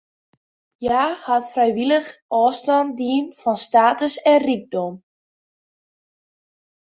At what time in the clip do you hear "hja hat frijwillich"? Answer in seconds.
0.83-2.09